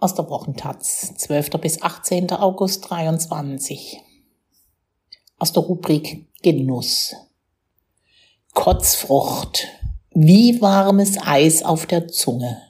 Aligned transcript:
Aus 0.00 0.14
der 0.14 0.30
Wochentaz, 0.30 1.12
12. 1.16 1.50
bis 1.60 1.82
18. 1.82 2.30
August 2.30 2.88
23. 2.88 3.98
Aus 5.40 5.52
der 5.52 5.64
Rubrik 5.64 6.28
Genuss. 6.40 7.16
Kotzfrucht. 8.54 9.66
Wie 10.14 10.60
warmes 10.60 11.18
Eis 11.20 11.64
auf 11.64 11.86
der 11.86 12.06
Zunge. 12.06 12.62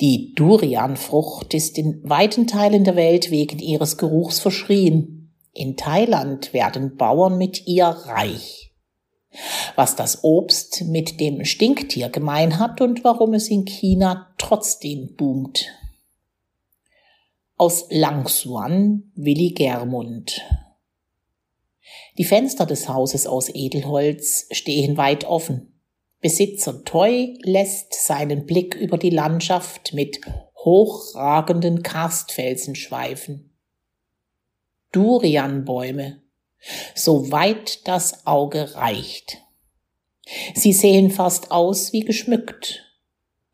Die 0.00 0.34
Durianfrucht 0.34 1.54
ist 1.54 1.78
in 1.78 2.00
weiten 2.02 2.48
Teilen 2.48 2.82
der 2.82 2.96
Welt 2.96 3.30
wegen 3.30 3.60
ihres 3.60 3.98
Geruchs 3.98 4.40
verschrien. 4.40 5.32
In 5.52 5.76
Thailand 5.76 6.52
werden 6.52 6.96
Bauern 6.96 7.38
mit 7.38 7.68
ihr 7.68 7.86
reich 7.86 8.71
was 9.76 9.96
das 9.96 10.22
Obst 10.22 10.82
mit 10.84 11.20
dem 11.20 11.44
Stinktier 11.44 12.08
gemein 12.08 12.58
hat 12.58 12.80
und 12.80 13.04
warum 13.04 13.34
es 13.34 13.48
in 13.48 13.64
China 13.64 14.34
trotzdem 14.38 15.14
boomt. 15.16 15.68
Aus 17.56 17.86
Langsuan, 17.90 19.12
Willi 19.14 19.50
Germund. 19.50 20.42
Die 22.18 22.24
Fenster 22.24 22.66
des 22.66 22.88
Hauses 22.88 23.26
aus 23.26 23.48
Edelholz 23.54 24.46
stehen 24.50 24.96
weit 24.96 25.24
offen. 25.24 25.80
Besitzer 26.20 26.84
Toy 26.84 27.38
lässt 27.42 27.94
seinen 27.94 28.46
Blick 28.46 28.74
über 28.74 28.98
die 28.98 29.10
Landschaft 29.10 29.92
mit 29.92 30.20
hochragenden 30.64 31.82
Karstfelsen 31.82 32.74
schweifen. 32.74 33.50
Durianbäume 34.92 36.21
so 36.94 37.30
weit 37.30 37.86
das 37.88 38.26
Auge 38.26 38.74
reicht. 38.74 39.38
Sie 40.54 40.72
sehen 40.72 41.10
fast 41.10 41.50
aus 41.50 41.92
wie 41.92 42.00
geschmückt. 42.00 42.84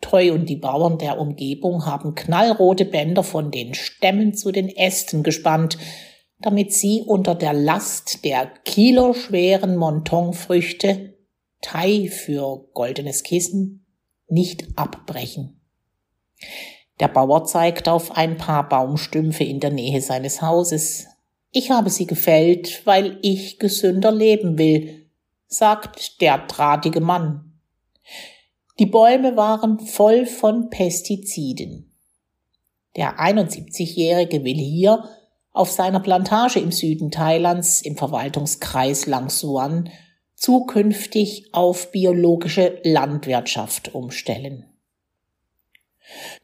Treu 0.01 0.33
und 0.33 0.49
die 0.49 0.57
Bauern 0.57 0.99
der 0.99 1.19
Umgebung 1.19 1.87
haben 1.87 2.15
knallrote 2.15 2.85
Bänder 2.85 3.25
von 3.25 3.51
den 3.51 3.75
Stämmen 3.75 4.35
zu 4.35 4.53
den 4.53 4.69
Ästen 4.69 5.23
gespannt, 5.23 5.77
damit 6.41 6.73
sie 6.73 7.03
unter 7.05 7.35
der 7.35 7.53
Last 7.53 8.25
der 8.25 8.47
kiloschweren 8.65 9.77
Montonfrüchte, 9.77 11.15
Thai 11.61 12.09
für 12.09 12.69
goldenes 12.75 13.25
Kissen, 13.25 13.87
nicht 14.29 14.67
abbrechen. 14.77 15.61
Der 17.01 17.09
Bauer 17.09 17.45
zeigt 17.45 17.89
auf 17.89 18.13
ein 18.17 18.37
paar 18.37 18.69
Baumstümpfe 18.69 19.45
in 19.45 19.59
der 19.59 19.71
Nähe 19.71 20.01
seines 20.01 20.43
Hauses. 20.43 21.07
Ich 21.51 21.71
habe 21.71 21.91
sie 21.91 22.07
gefällt, 22.07 22.85
weil 22.87 23.19
ich 23.23 23.59
gesünder 23.59 24.13
leben 24.13 24.59
will, 24.59 25.11
sagt 25.47 26.21
der 26.21 26.47
drahtige 26.47 27.01
Mann. 27.01 27.61
Die 28.79 28.87
Bäume 28.87 29.37
waren 29.37 29.81
voll 29.81 30.27
von 30.27 30.71
Pestiziden. 30.71 31.97
Der 32.97 33.19
71-Jährige 33.19 34.45
will 34.45 34.57
hier 34.57 35.09
auf 35.53 35.71
seiner 35.71 36.01
Plantage 36.01 36.61
im 36.61 36.71
Süden 36.71 37.11
Thailands 37.11 37.83
im 37.83 37.97
Verwaltungskreis 37.97 39.07
Langsuan 39.07 39.91
zukünftig 40.35 41.53
auf 41.53 41.91
biologische 41.91 42.81
Landwirtschaft 42.85 43.95
umstellen. 43.95 44.67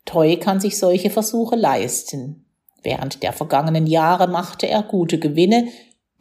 Toy 0.05 0.37
kann 0.39 0.61
sich 0.61 0.79
solche 0.79 1.11
Versuche 1.11 1.57
leisten. 1.57 2.44
Während 2.85 3.23
der 3.23 3.33
vergangenen 3.33 3.87
Jahre 3.87 4.29
machte 4.29 4.69
er 4.69 4.83
gute 4.83 5.19
Gewinne, 5.19 5.69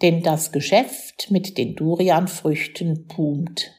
denn 0.02 0.24
das 0.24 0.52
Geschäft 0.52 1.30
mit 1.30 1.58
den 1.58 1.76
Durianfrüchten 1.76 3.06
boomt. 3.06 3.72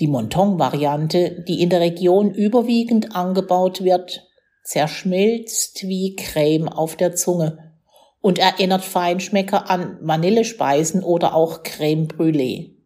Die 0.00 0.06
Monton-Variante, 0.06 1.44
die 1.46 1.60
in 1.60 1.70
der 1.70 1.80
Region 1.80 2.32
überwiegend 2.32 3.16
angebaut 3.16 3.82
wird, 3.82 4.24
zerschmilzt 4.62 5.86
wie 5.88 6.14
Creme 6.14 6.68
auf 6.68 6.94
der 6.94 7.16
Zunge 7.16 7.74
und 8.20 8.38
erinnert 8.38 8.84
Feinschmecker 8.84 9.68
an 9.68 9.98
Vanillespeisen 10.00 11.02
oder 11.02 11.34
auch 11.34 11.64
Creme 11.64 12.06
Brûlée. 12.06 12.76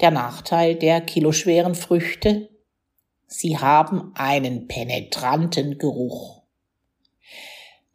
Der 0.00 0.10
Nachteil 0.10 0.74
der 0.74 1.00
kiloschweren 1.00 1.76
Früchte? 1.76 2.48
Sie 3.26 3.58
haben 3.58 4.12
einen 4.14 4.66
penetranten 4.66 5.78
Geruch. 5.78 6.43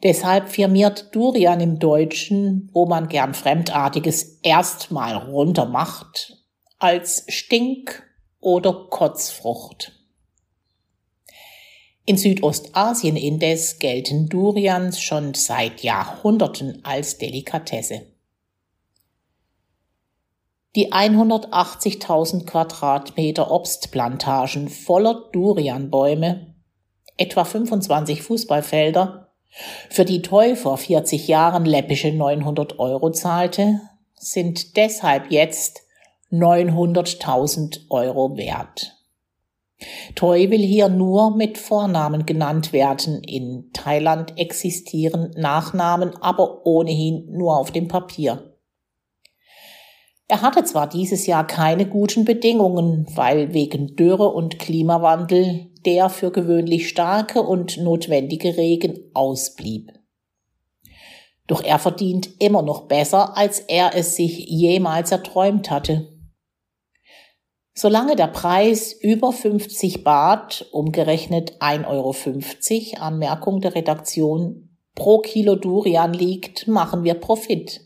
Deshalb 0.02 0.50
firmiert 0.50 1.14
Durian 1.14 1.60
im 1.60 1.80
Deutschen, 1.80 2.70
wo 2.74 2.86
man 2.86 3.10
gern 3.10 3.34
Fremdartiges 3.34 4.40
erstmal 4.42 5.16
runter 5.16 5.66
macht, 5.66 6.38
als 6.78 7.26
Stink- 7.28 8.04
oder 8.40 8.88
Kotzfrucht. 8.90 9.92
In 12.06 12.18
Südostasien 12.18 13.18
indes 13.18 13.78
gelten 13.78 14.30
Durians 14.30 15.02
schon 15.02 15.34
seit 15.34 15.84
Jahrhunderten 15.84 16.80
als 16.84 17.18
Delikatesse. 17.18 18.08
Die 20.76 20.94
180.000 20.94 22.46
Quadratmeter 22.46 23.52
Obstplantagen 23.52 24.70
voller 24.70 25.30
Durianbäume, 25.34 26.56
etwa 27.18 27.44
25 27.44 28.22
Fußballfelder 28.22 29.19
für 29.90 30.06
die 30.06 30.22
Toy 30.22 30.56
vor 30.56 30.78
40 30.78 31.28
Jahren 31.28 31.66
läppische 31.66 32.12
900 32.12 32.80
Euro 32.80 33.12
zahlte, 33.12 33.82
sind 34.16 34.78
deshalb 34.78 35.32
jetzt 35.32 35.82
900.000 36.32 37.90
Euro 37.90 38.38
wert. 38.38 38.96
Toy 40.16 40.52
will 40.52 40.62
hier 40.62 40.90
nur 40.90 41.36
mit 41.36 41.58
Vornamen 41.58 42.26
genannt 42.26 42.74
werden. 42.74 43.24
In 43.24 43.72
Thailand 43.74 44.38
existieren 44.38 45.32
Nachnamen 45.38 46.16
aber 46.22 46.66
ohnehin 46.66 47.32
nur 47.32 47.58
auf 47.58 47.72
dem 47.72 47.88
Papier. 47.88 48.56
Er 50.28 50.42
hatte 50.42 50.64
zwar 50.64 50.88
dieses 50.88 51.26
Jahr 51.26 51.48
keine 51.48 51.88
guten 51.88 52.24
Bedingungen, 52.24 53.08
weil 53.16 53.54
wegen 53.54 53.96
Dürre 53.96 54.28
und 54.28 54.60
Klimawandel 54.60 55.69
der 55.86 56.10
für 56.10 56.32
gewöhnlich 56.32 56.90
starke 56.90 57.42
und 57.42 57.78
notwendige 57.78 58.58
Regen 58.58 59.12
ausblieb. 59.14 59.92
Doch 61.48 61.64
er 61.64 61.80
verdient 61.80 62.30
immer 62.40 62.62
noch 62.62 62.88
besser, 62.88 63.36
als 63.36 63.60
er 63.60 63.96
es 63.96 64.16
sich 64.16 64.38
jemals 64.48 65.12
erträumt 65.12 65.72
hatte. 65.72 66.14
Solange 67.74 68.16
der 68.16 68.28
Preis 68.28 68.94
über 68.94 69.32
50 69.32 70.04
Baht, 70.04 70.68
umgerechnet 70.72 71.62
1,50 71.62 71.88
Euro, 71.88 73.02
Anmerkung 73.02 73.62
der 73.62 73.74
Redaktion, 73.74 74.78
pro 74.96 75.20
Kilo 75.20 75.56
Durian 75.56 76.14
liegt, 76.14 76.68
machen 76.68 77.04
wir 77.04 77.14
Profit. 77.14 77.82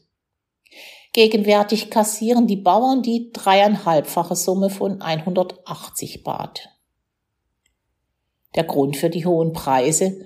Gegenwärtig 1.13 1.91
kassieren 1.91 2.47
die 2.47 2.57
Bauern 2.57 3.03
die 3.03 3.31
dreieinhalbfache 3.31 4.35
Summe 4.35 4.71
von 4.71 4.99
180 4.99 6.23
Baht. 6.23 6.72
Der 8.55 8.63
Grund 8.63 8.97
für 8.97 9.09
die 9.09 9.25
hohen 9.25 9.53
Preise 9.53 10.25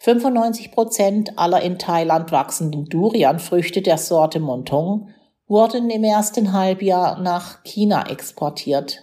95 0.00 0.70
Prozent 0.70 1.38
aller 1.38 1.60
in 1.62 1.78
Thailand 1.78 2.30
wachsenden 2.30 2.86
Durianfrüchte 2.86 3.82
der 3.82 3.98
Sorte 3.98 4.40
Montong 4.40 5.08
wurden 5.46 5.90
im 5.90 6.04
ersten 6.04 6.52
Halbjahr 6.52 7.20
nach 7.20 7.64
China 7.64 8.08
exportiert. 8.08 9.02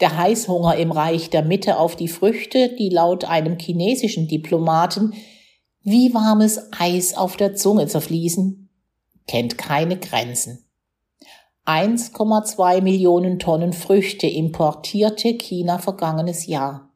Der 0.00 0.16
Heißhunger 0.16 0.76
im 0.76 0.90
Reich 0.90 1.30
der 1.30 1.42
Mitte 1.42 1.78
auf 1.78 1.96
die 1.96 2.08
Früchte, 2.08 2.74
die 2.76 2.90
laut 2.90 3.24
einem 3.24 3.58
chinesischen 3.58 4.26
Diplomaten 4.26 5.14
wie 5.82 6.12
warmes 6.12 6.68
Eis 6.78 7.14
auf 7.16 7.36
der 7.36 7.54
Zunge 7.54 7.86
zerfließen, 7.86 8.68
kennt 9.26 9.56
keine 9.56 9.96
Grenzen. 9.96 10.66
1,2 11.64 12.82
Millionen 12.82 13.38
Tonnen 13.38 13.72
Früchte 13.72 14.26
importierte 14.26 15.34
China 15.38 15.78
vergangenes 15.78 16.46
Jahr. 16.46 16.89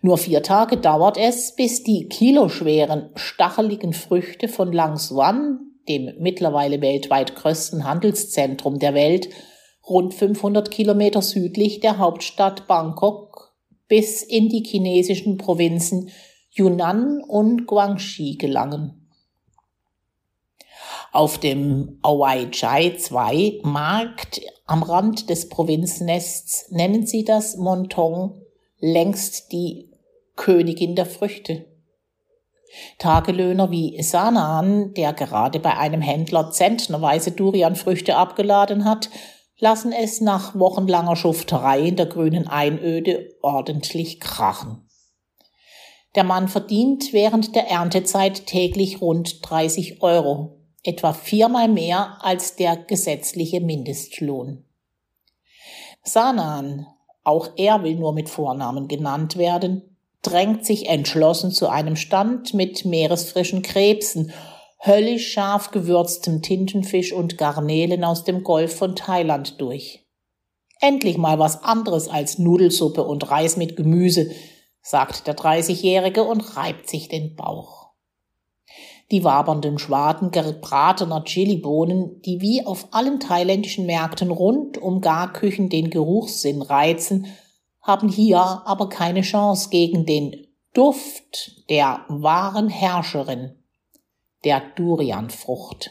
Nur 0.00 0.18
vier 0.18 0.42
Tage 0.42 0.76
dauert 0.76 1.16
es, 1.16 1.54
bis 1.54 1.82
die 1.82 2.08
kiloschweren, 2.08 3.10
stacheligen 3.14 3.92
Früchte 3.92 4.48
von 4.48 4.72
Langsuan, 4.72 5.60
dem 5.88 6.12
mittlerweile 6.18 6.80
weltweit 6.80 7.34
größten 7.36 7.84
Handelszentrum 7.84 8.78
der 8.78 8.94
Welt, 8.94 9.28
rund 9.88 10.14
500 10.14 10.70
Kilometer 10.70 11.22
südlich 11.22 11.80
der 11.80 11.98
Hauptstadt 11.98 12.66
Bangkok, 12.66 13.54
bis 13.88 14.22
in 14.22 14.48
die 14.48 14.64
chinesischen 14.64 15.38
Provinzen 15.38 16.10
Yunnan 16.50 17.22
und 17.22 17.66
Guangxi 17.66 18.36
gelangen. 18.38 19.08
Auf 21.12 21.38
dem 21.38 21.98
Awai 22.02 22.46
Chai 22.50 22.96
2 22.96 23.60
Markt 23.64 24.40
am 24.66 24.82
Rand 24.82 25.28
des 25.28 25.48
Provinznests 25.48 26.70
nennen 26.70 27.06
sie 27.06 27.24
das 27.24 27.56
Montong 27.56 28.41
längst 28.82 29.52
die 29.52 29.90
Königin 30.34 30.96
der 30.96 31.06
Früchte. 31.06 31.64
Tagelöhner 32.98 33.70
wie 33.70 34.02
Sanan, 34.02 34.92
der 34.94 35.12
gerade 35.12 35.60
bei 35.60 35.76
einem 35.76 36.00
Händler 36.00 36.50
zentnerweise 36.50 37.30
Durianfrüchte 37.30 38.16
abgeladen 38.16 38.84
hat, 38.84 39.08
lassen 39.58 39.92
es 39.92 40.20
nach 40.20 40.58
wochenlanger 40.58 41.14
Schufterei 41.14 41.80
in 41.80 41.96
der 41.96 42.06
grünen 42.06 42.48
Einöde 42.48 43.36
ordentlich 43.40 44.18
krachen. 44.18 44.88
Der 46.16 46.24
Mann 46.24 46.48
verdient 46.48 47.12
während 47.12 47.54
der 47.54 47.68
Erntezeit 47.68 48.46
täglich 48.46 49.00
rund 49.00 49.48
30 49.48 50.02
Euro, 50.02 50.58
etwa 50.82 51.12
viermal 51.12 51.68
mehr 51.68 52.18
als 52.20 52.56
der 52.56 52.76
gesetzliche 52.76 53.60
Mindestlohn. 53.60 54.64
Sanan, 56.02 56.86
auch 57.24 57.50
er 57.56 57.82
will 57.82 57.96
nur 57.96 58.12
mit 58.12 58.28
Vornamen 58.28 58.88
genannt 58.88 59.36
werden, 59.36 59.96
drängt 60.22 60.64
sich 60.64 60.88
entschlossen 60.88 61.50
zu 61.50 61.68
einem 61.68 61.96
Stand 61.96 62.54
mit 62.54 62.84
meeresfrischen 62.84 63.62
Krebsen, 63.62 64.32
höllisch 64.84 65.32
scharf 65.32 65.70
gewürztem 65.70 66.42
Tintenfisch 66.42 67.12
und 67.12 67.38
Garnelen 67.38 68.04
aus 68.04 68.24
dem 68.24 68.42
Golf 68.42 68.76
von 68.76 68.96
Thailand 68.96 69.60
durch. 69.60 70.04
Endlich 70.80 71.16
mal 71.16 71.38
was 71.38 71.62
anderes 71.62 72.08
als 72.08 72.38
Nudelsuppe 72.38 73.04
und 73.04 73.30
Reis 73.30 73.56
mit 73.56 73.76
Gemüse, 73.76 74.32
sagt 74.80 75.28
der 75.28 75.34
Dreißigjährige 75.34 76.24
und 76.24 76.56
reibt 76.56 76.88
sich 76.88 77.08
den 77.08 77.36
Bauch. 77.36 77.81
Die 79.12 79.24
wabernden 79.24 79.78
Schwaden 79.78 80.30
gebratener 80.30 81.22
Chilibohnen, 81.22 82.22
die 82.22 82.40
wie 82.40 82.64
auf 82.64 82.88
allen 82.92 83.20
thailändischen 83.20 83.84
Märkten 83.84 84.30
rund 84.30 84.78
um 84.78 85.02
Garküchen 85.02 85.68
den 85.68 85.90
Geruchssinn 85.90 86.62
reizen, 86.62 87.26
haben 87.82 88.08
hier 88.08 88.40
aber 88.40 88.88
keine 88.88 89.20
Chance 89.20 89.68
gegen 89.68 90.06
den 90.06 90.46
Duft 90.72 91.68
der 91.68 92.06
wahren 92.08 92.70
Herrscherin, 92.70 93.54
der 94.44 94.62
Durianfrucht. 94.76 95.90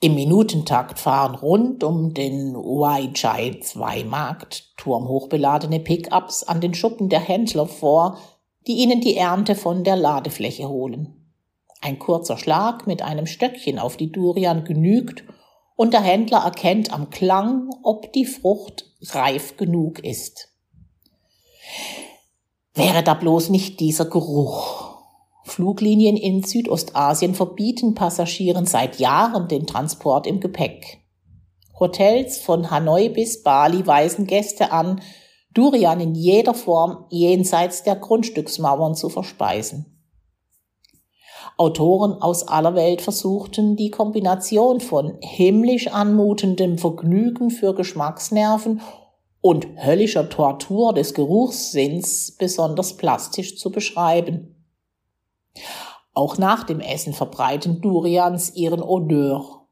Im 0.00 0.16
Minutentakt 0.16 0.98
fahren 0.98 1.36
rund 1.36 1.84
um 1.84 2.12
den 2.12 2.56
Wai 2.56 3.10
Chai 3.14 3.60
2 3.62 4.02
Markt 4.02 4.76
turmhochbeladene 4.76 5.78
Pickups 5.78 6.42
an 6.42 6.60
den 6.60 6.74
Schuppen 6.74 7.08
der 7.08 7.20
Händler 7.20 7.66
vor, 7.66 8.18
die 8.66 8.74
ihnen 8.74 9.00
die 9.00 9.16
Ernte 9.16 9.54
von 9.54 9.84
der 9.84 9.96
Ladefläche 9.96 10.68
holen. 10.68 11.30
Ein 11.80 11.98
kurzer 11.98 12.38
Schlag 12.38 12.86
mit 12.86 13.02
einem 13.02 13.26
Stöckchen 13.26 13.78
auf 13.78 13.96
die 13.96 14.10
Durian 14.10 14.64
genügt 14.64 15.24
und 15.76 15.92
der 15.92 16.00
Händler 16.00 16.38
erkennt 16.38 16.92
am 16.92 17.10
Klang, 17.10 17.70
ob 17.82 18.12
die 18.12 18.24
Frucht 18.24 18.90
reif 19.10 19.56
genug 19.56 19.98
ist. 19.98 20.48
Wäre 22.74 23.02
da 23.02 23.14
bloß 23.14 23.50
nicht 23.50 23.80
dieser 23.80 24.06
Geruch, 24.06 24.94
Fluglinien 25.44 26.16
in 26.16 26.42
Südostasien 26.42 27.34
verbieten 27.34 27.94
Passagieren 27.94 28.66
seit 28.66 28.98
Jahren 28.98 29.46
den 29.46 29.66
Transport 29.66 30.26
im 30.26 30.40
Gepäck. 30.40 31.00
Hotels 31.78 32.38
von 32.38 32.70
Hanoi 32.70 33.10
bis 33.10 33.42
Bali 33.42 33.86
weisen 33.86 34.26
Gäste 34.26 34.72
an, 34.72 35.00
Durian 35.54 36.00
in 36.00 36.14
jeder 36.14 36.52
Form 36.52 37.06
jenseits 37.10 37.84
der 37.84 37.96
Grundstücksmauern 37.96 38.94
zu 38.94 39.08
verspeisen. 39.08 39.94
Autoren 41.56 42.20
aus 42.20 42.48
aller 42.48 42.74
Welt 42.74 43.00
versuchten 43.00 43.76
die 43.76 43.90
Kombination 43.90 44.80
von 44.80 45.18
himmlisch 45.20 45.86
anmutendem 45.86 46.78
Vergnügen 46.78 47.50
für 47.50 47.74
Geschmacksnerven 47.74 48.80
und 49.40 49.68
höllischer 49.76 50.28
Tortur 50.28 50.92
des 50.92 51.14
Geruchssinns 51.14 52.36
besonders 52.36 52.96
plastisch 52.96 53.56
zu 53.56 53.70
beschreiben. 53.70 54.66
Auch 56.12 56.38
nach 56.38 56.64
dem 56.64 56.80
Essen 56.80 57.12
verbreiten 57.12 57.80
Durians 57.80 58.54
ihren 58.56 58.82
Odeur. 58.82 59.63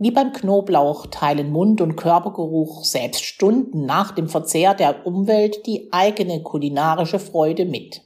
Wie 0.00 0.12
beim 0.12 0.32
Knoblauch 0.32 1.06
teilen 1.06 1.50
Mund- 1.50 1.80
und 1.80 1.96
Körpergeruch 1.96 2.84
selbst 2.84 3.24
Stunden 3.24 3.84
nach 3.84 4.12
dem 4.12 4.28
Verzehr 4.28 4.74
der 4.74 5.04
Umwelt 5.06 5.66
die 5.66 5.88
eigene 5.92 6.40
kulinarische 6.42 7.18
Freude 7.18 7.64
mit. 7.64 8.02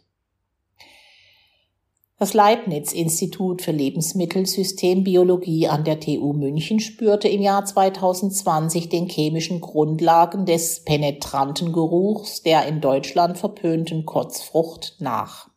Das 2.18 2.34
Leibniz-Institut 2.34 3.62
für 3.62 3.72
Lebensmittelsystembiologie 3.72 5.66
an 5.66 5.82
der 5.84 5.98
TU 5.98 6.32
München 6.32 6.78
spürte 6.78 7.28
im 7.28 7.42
Jahr 7.42 7.64
2020 7.64 8.88
den 8.88 9.08
chemischen 9.08 9.60
Grundlagen 9.60 10.46
des 10.46 10.84
penetranten 10.84 11.72
Geruchs 11.72 12.40
der 12.42 12.66
in 12.66 12.80
Deutschland 12.80 13.38
verpönten 13.38 14.06
Kotzfrucht 14.06 14.96
nach. 15.00 15.50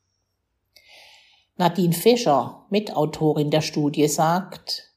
Nadine 1.56 1.94
Fischer, 1.94 2.66
Mitautorin 2.72 3.52
der 3.52 3.62
Studie, 3.62 4.08
sagt, 4.08 4.95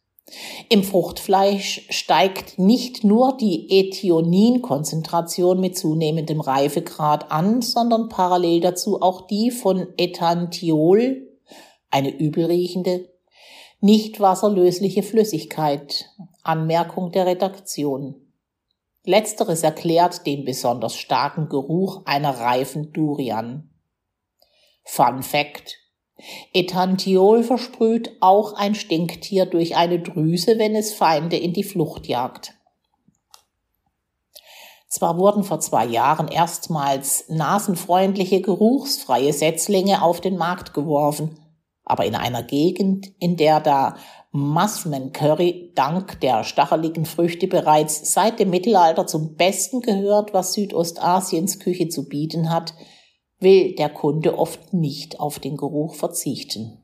im 0.69 0.83
Fruchtfleisch 0.83 1.87
steigt 1.91 2.59
nicht 2.59 3.05
nur 3.05 3.37
die 3.37 3.71
Ethionin-Konzentration 3.71 5.61
mit 5.61 5.79
zunehmendem 5.79 6.41
Reifegrad 6.41 7.31
an, 7.31 7.63
sondern 7.63 8.09
parallel 8.09 8.61
dazu 8.61 9.01
auch 9.01 9.27
die 9.27 9.51
von 9.51 9.87
Ethantiol, 9.97 11.29
eine 11.91 12.11
übelriechende, 12.11 13.09
nicht 13.81 14.21
wasserlösliche 14.21 15.03
Flüssigkeit. 15.03 16.11
Anmerkung 16.43 17.13
der 17.13 17.27
Redaktion. 17.27 18.15
Letzteres 19.05 19.63
erklärt 19.63 20.27
den 20.27 20.45
besonders 20.45 20.97
starken 20.97 21.49
Geruch 21.49 22.03
einer 22.05 22.39
reifen 22.39 22.93
Durian. 22.93 23.71
Fun 24.85 25.23
Fact. 25.23 25.79
Ethantiol 26.53 27.45
versprüht 27.45 28.17
auch 28.21 28.55
ein 28.55 28.75
Stinktier 28.75 29.47
durch 29.47 29.77
eine 29.77 30.01
Drüse, 30.01 30.59
wenn 30.59 30.75
es 30.75 30.93
Feinde 30.93 31.37
in 31.37 31.53
die 31.53 31.65
Flucht 31.65 32.07
jagt. 32.07 32.55
Zwar 34.89 35.19
wurden 35.19 35.45
vor 35.45 35.61
zwei 35.61 35.85
Jahren 35.85 36.29
erstmals 36.29 37.29
nasenfreundliche, 37.29 38.41
geruchsfreie 38.41 39.33
Setzlinge 39.33 40.03
auf 40.03 40.21
den 40.21 40.37
Markt 40.37 40.73
geworfen, 40.73 41.39
aber 41.85 42.07
in 42.07 42.15
einer 42.15 42.43
Gegend, 42.43 43.13
in 43.19 43.37
der 43.37 43.61
der 43.61 43.97
Mussman 44.31 45.13
Curry 45.13 45.73
dank 45.75 46.21
der 46.21 46.45
stacheligen 46.45 47.07
Früchte 47.07 47.49
bereits 47.49 48.13
seit 48.13 48.39
dem 48.39 48.51
Mittelalter 48.51 49.07
zum 49.07 49.37
Besten 49.37 49.81
gehört, 49.81 50.35
was 50.35 50.53
Südostasiens 50.53 51.59
Küche 51.59 51.89
zu 51.89 52.09
bieten 52.09 52.51
hat, 52.51 52.75
will 53.41 53.75
der 53.75 53.89
Kunde 53.89 54.39
oft 54.39 54.73
nicht 54.73 55.21
auf 55.21 55.39
den 55.39 55.57
Geruch 55.57 55.95
verzichten. 55.95 56.79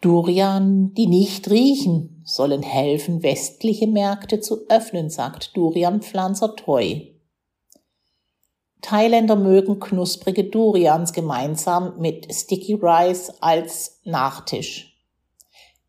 Durian, 0.00 0.94
die 0.94 1.08
nicht 1.08 1.50
riechen, 1.50 2.22
sollen 2.24 2.62
helfen, 2.62 3.22
westliche 3.22 3.88
Märkte 3.88 4.38
zu 4.40 4.68
öffnen, 4.68 5.10
sagt 5.10 5.56
Durianpflanzer 5.56 6.54
Toy. 6.54 7.14
Thailänder 8.80 9.34
mögen 9.34 9.80
knusprige 9.80 10.44
Durians 10.44 11.12
gemeinsam 11.12 11.98
mit 11.98 12.32
Sticky 12.32 12.74
Rice 12.74 13.32
als 13.40 14.00
Nachtisch. 14.04 14.96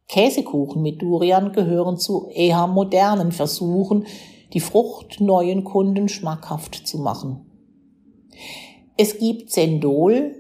Käsekuchen 0.08 0.82
mit 0.82 1.04
Durian 1.04 1.54
gehören 1.54 1.98
zu 1.98 2.30
eher 2.30 2.66
modernen 2.66 3.32
Versuchen, 3.32 4.08
die 4.54 4.60
Frucht 4.60 5.22
neuen 5.22 5.64
Kunden 5.64 6.10
schmackhaft 6.10 6.88
zu 6.88 6.98
machen. 6.98 7.49
Es 8.98 9.18
gibt 9.18 9.52
Sendol, 9.52 10.36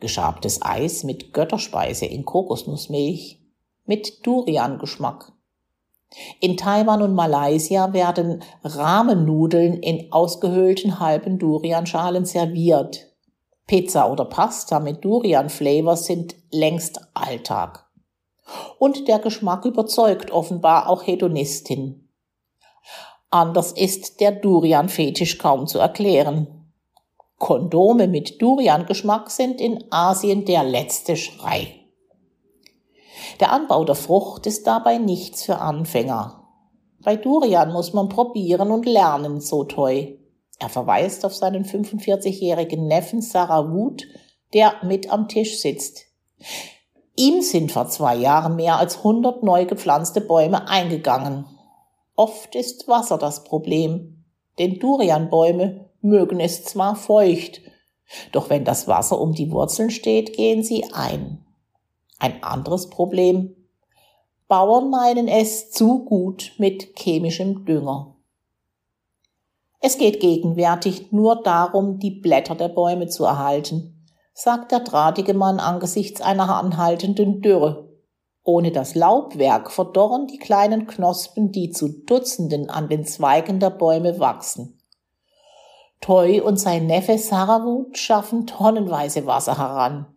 geschabtes 0.00 0.60
Eis 0.62 1.04
mit 1.04 1.32
Götterspeise 1.32 2.06
in 2.06 2.24
Kokosnussmilch, 2.24 3.40
mit 3.86 4.26
Durian-Geschmack. 4.26 5.32
In 6.40 6.56
Taiwan 6.56 7.02
und 7.02 7.14
Malaysia 7.14 7.92
werden 7.92 8.42
Rahmennudeln 8.62 9.82
in 9.82 10.12
ausgehöhlten 10.12 11.00
halben 11.00 11.38
Durianschalen 11.38 12.24
serviert. 12.24 13.10
Pizza 13.66 14.10
oder 14.10 14.26
Pasta 14.26 14.78
mit 14.78 15.04
Durian-Flavor 15.04 15.96
sind 15.96 16.36
längst 16.50 17.00
Alltag. 17.14 17.86
Und 18.78 19.08
der 19.08 19.18
Geschmack 19.18 19.64
überzeugt 19.64 20.30
offenbar 20.30 20.88
auch 20.88 21.06
Hedonistin. 21.06 22.08
Anders 23.30 23.72
ist 23.72 24.20
der 24.20 24.32
Durian-Fetisch 24.32 25.38
kaum 25.38 25.66
zu 25.66 25.78
erklären. 25.78 26.63
Kondome 27.44 28.08
mit 28.08 28.40
Durian-Geschmack 28.40 29.30
sind 29.30 29.60
in 29.60 29.84
Asien 29.90 30.46
der 30.46 30.64
letzte 30.64 31.14
Schrei. 31.14 31.74
Der 33.38 33.52
Anbau 33.52 33.84
der 33.84 33.96
Frucht 33.96 34.46
ist 34.46 34.66
dabei 34.66 34.96
nichts 34.96 35.44
für 35.44 35.58
Anfänger. 35.58 36.42
Bei 37.02 37.16
Durian 37.16 37.70
muss 37.70 37.92
man 37.92 38.08
probieren 38.08 38.70
und 38.70 38.86
lernen, 38.86 39.42
so 39.42 39.64
Toy. 39.64 40.18
Er 40.58 40.70
verweist 40.70 41.26
auf 41.26 41.34
seinen 41.34 41.66
45-jährigen 41.66 42.86
Neffen 42.86 43.20
Sarah 43.20 43.70
Wood, 43.70 44.06
der 44.54 44.76
mit 44.82 45.12
am 45.12 45.28
Tisch 45.28 45.60
sitzt. 45.60 46.06
Ihm 47.14 47.42
sind 47.42 47.72
vor 47.72 47.88
zwei 47.88 48.16
Jahren 48.16 48.56
mehr 48.56 48.78
als 48.78 48.96
100 48.96 49.42
neu 49.42 49.66
gepflanzte 49.66 50.22
Bäume 50.22 50.66
eingegangen. 50.66 51.44
Oft 52.16 52.54
ist 52.54 52.88
Wasser 52.88 53.18
das 53.18 53.44
Problem, 53.44 54.24
denn 54.58 54.78
Durianbäume 54.78 55.83
mögen 56.04 56.38
es 56.38 56.64
zwar 56.64 56.94
feucht, 56.94 57.60
doch 58.32 58.50
wenn 58.50 58.64
das 58.64 58.86
Wasser 58.86 59.20
um 59.20 59.32
die 59.32 59.50
Wurzeln 59.50 59.90
steht, 59.90 60.34
gehen 60.34 60.62
sie 60.62 60.84
ein. 60.92 61.44
Ein 62.18 62.42
anderes 62.42 62.90
Problem. 62.90 63.56
Bauern 64.46 64.90
meinen 64.90 65.26
es 65.26 65.70
zu 65.70 66.04
gut 66.04 66.52
mit 66.58 66.96
chemischem 66.98 67.64
Dünger. 67.64 68.14
Es 69.80 69.98
geht 69.98 70.20
gegenwärtig 70.20 71.12
nur 71.12 71.42
darum, 71.42 71.98
die 71.98 72.10
Blätter 72.10 72.54
der 72.54 72.68
Bäume 72.68 73.08
zu 73.08 73.24
erhalten, 73.24 74.06
sagt 74.32 74.72
der 74.72 74.80
drahtige 74.80 75.34
Mann 75.34 75.60
angesichts 75.60 76.20
einer 76.20 76.54
anhaltenden 76.56 77.42
Dürre. 77.42 77.88
Ohne 78.42 78.72
das 78.72 78.94
Laubwerk 78.94 79.70
verdorren 79.70 80.26
die 80.26 80.38
kleinen 80.38 80.86
Knospen, 80.86 81.50
die 81.50 81.70
zu 81.70 81.88
Dutzenden 81.88 82.68
an 82.68 82.88
den 82.88 83.04
Zweigen 83.06 83.58
der 83.58 83.70
Bäume 83.70 84.18
wachsen. 84.20 84.78
Toy 86.04 86.38
und 86.38 86.60
sein 86.60 86.86
Neffe 86.86 87.16
Sarawut 87.16 87.96
schaffen 87.96 88.46
tonnenweise 88.46 89.24
Wasser 89.24 89.56
heran. 89.56 90.14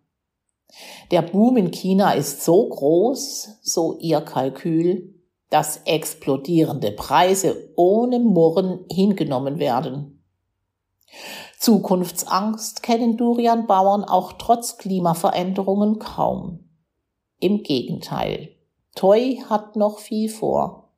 Der 1.12 1.22
Boom 1.22 1.56
in 1.56 1.72
China 1.72 2.12
ist 2.12 2.44
so 2.44 2.68
groß, 2.68 3.60
so 3.62 3.98
ihr 4.00 4.20
Kalkül, 4.20 5.16
dass 5.50 5.78
explodierende 5.86 6.92
Preise 6.92 7.72
ohne 7.78 8.20
Murren 8.20 8.84
hingenommen 8.92 9.60
werden. 9.60 10.22
Zukunftsangst 11.58 12.84
kennen 12.84 13.16
Durian-Bauern 13.16 14.04
auch 14.04 14.34
trotz 14.34 14.78
Klimaveränderungen 14.78 16.00
kaum. 16.00 16.68
Im 17.40 17.64
Gegenteil, 17.64 18.50
Toy 18.94 19.42
hat 19.48 19.78
noch 19.78 20.00
viel 20.00 20.28
vor. 20.28 20.92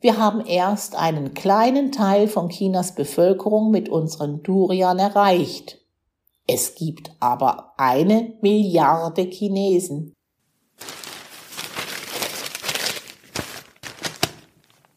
Wir 0.00 0.16
haben 0.16 0.40
erst 0.46 0.96
einen 0.96 1.34
kleinen 1.34 1.92
Teil 1.92 2.26
von 2.26 2.48
Chinas 2.48 2.94
Bevölkerung 2.94 3.70
mit 3.70 3.90
unseren 3.90 4.42
Durian 4.42 4.98
erreicht. 4.98 5.78
Es 6.46 6.74
gibt 6.74 7.12
aber 7.20 7.74
eine 7.76 8.34
Milliarde 8.40 9.22
Chinesen. 9.22 10.14